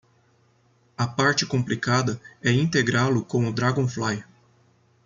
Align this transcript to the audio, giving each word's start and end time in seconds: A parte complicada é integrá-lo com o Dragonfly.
A 0.97 1.05
parte 1.07 1.45
complicada 1.45 2.19
é 2.41 2.51
integrá-lo 2.51 3.23
com 3.23 3.47
o 3.47 3.53
Dragonfly. 3.53 4.23